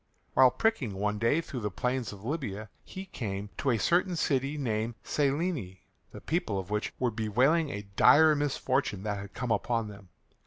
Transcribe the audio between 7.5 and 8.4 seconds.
a dire